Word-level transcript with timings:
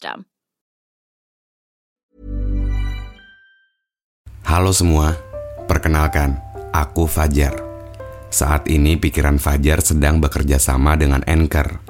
system. 0.00 0.24
Halo 4.48 4.72
semua, 4.72 5.20
perkenalkan, 5.68 6.40
aku 6.72 7.04
Fajar. 7.04 7.60
Saat 8.32 8.72
ini 8.72 8.96
pikiran 8.96 9.36
Fajar 9.36 9.84
sedang 9.84 10.18
bekerja 10.18 10.56
sama 10.56 10.96
dengan 10.96 11.20
Anchor, 11.28 11.84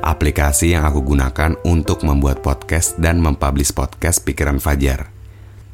aplikasi 0.00 0.78
yang 0.78 0.86
aku 0.86 1.02
gunakan 1.02 1.58
untuk 1.66 2.06
membuat 2.06 2.40
podcast 2.40 2.94
dan 3.02 3.18
mempublish 3.18 3.74
podcast 3.74 4.22
pikiran 4.22 4.62
Fajar. 4.62 5.10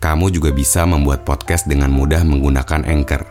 Kamu 0.00 0.32
juga 0.32 0.50
bisa 0.50 0.88
membuat 0.88 1.28
podcast 1.28 1.68
dengan 1.68 1.92
mudah 1.92 2.24
menggunakan 2.24 2.88
Anchor. 2.88 3.22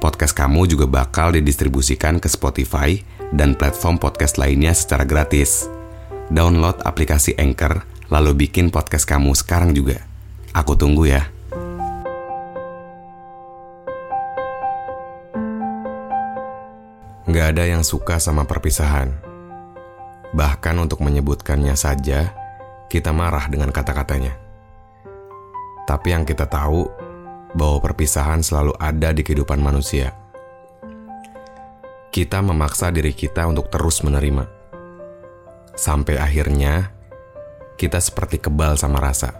Podcast 0.00 0.36
kamu 0.36 0.68
juga 0.68 0.84
bakal 0.88 1.32
didistribusikan 1.36 2.20
ke 2.20 2.28
Spotify 2.28 3.00
dan 3.32 3.56
platform 3.56 3.96
podcast 3.96 4.36
lainnya 4.36 4.76
secara 4.76 5.08
gratis. 5.08 5.75
Download 6.26 6.74
aplikasi 6.82 7.38
Anchor, 7.38 7.86
lalu 8.10 8.34
bikin 8.34 8.74
podcast 8.74 9.06
kamu 9.06 9.30
sekarang 9.38 9.70
juga. 9.70 10.02
Aku 10.50 10.74
tunggu 10.74 11.06
ya. 11.06 11.22
Gak 17.30 17.46
ada 17.54 17.70
yang 17.70 17.86
suka 17.86 18.18
sama 18.18 18.42
perpisahan. 18.42 19.14
Bahkan 20.34 20.74
untuk 20.82 20.98
menyebutkannya 21.06 21.78
saja, 21.78 22.34
kita 22.90 23.14
marah 23.14 23.46
dengan 23.46 23.70
kata-katanya. 23.70 24.34
Tapi 25.86 26.10
yang 26.10 26.26
kita 26.26 26.50
tahu 26.50 26.90
bahwa 27.54 27.78
perpisahan 27.78 28.42
selalu 28.42 28.74
ada 28.82 29.14
di 29.14 29.22
kehidupan 29.22 29.62
manusia. 29.62 30.10
Kita 32.10 32.42
memaksa 32.42 32.90
diri 32.90 33.14
kita 33.14 33.46
untuk 33.46 33.70
terus 33.70 34.02
menerima. 34.02 34.55
Sampai 35.76 36.16
akhirnya 36.16 36.88
kita 37.76 38.00
seperti 38.00 38.40
kebal 38.40 38.80
sama 38.80 38.96
rasa. 38.96 39.36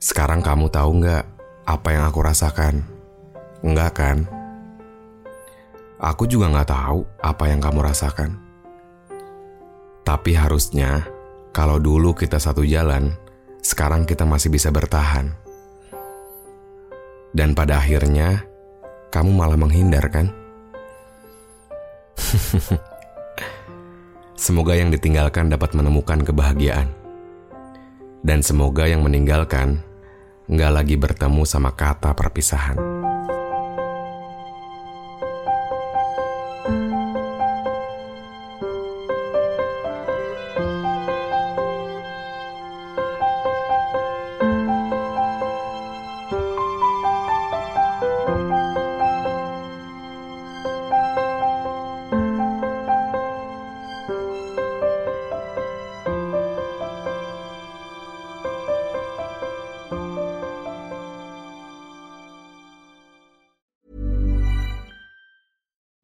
Sekarang 0.00 0.40
kamu 0.40 0.72
tahu 0.72 1.04
nggak 1.04 1.24
apa 1.68 1.88
yang 1.92 2.08
aku 2.08 2.24
rasakan? 2.24 2.80
Enggak 3.60 4.00
kan? 4.00 4.24
Aku 6.00 6.24
juga 6.24 6.48
nggak 6.48 6.72
tahu 6.72 7.04
apa 7.20 7.44
yang 7.52 7.60
kamu 7.60 7.84
rasakan. 7.84 8.40
Tapi 10.08 10.32
harusnya, 10.32 11.04
kalau 11.52 11.76
dulu 11.76 12.16
kita 12.16 12.40
satu 12.40 12.64
jalan, 12.64 13.12
sekarang 13.60 14.08
kita 14.08 14.24
masih 14.24 14.48
bisa 14.48 14.72
bertahan. 14.72 15.36
Dan 17.36 17.52
pada 17.52 17.76
akhirnya, 17.76 18.40
kamu 19.12 19.36
malah 19.36 19.60
menghindar 19.60 20.08
kan? 20.08 20.32
semoga 24.36 24.76
yang 24.76 24.92
ditinggalkan 24.92 25.48
dapat 25.48 25.72
menemukan 25.72 26.20
kebahagiaan. 26.20 26.92
Dan 28.20 28.44
semoga 28.44 28.84
yang 28.84 29.02
meninggalkan 29.02 29.80
nggak 30.46 30.72
lagi 30.72 30.94
bertemu 30.94 31.42
sama 31.42 31.74
kata 31.74 32.14
perpisahan. 32.14 32.78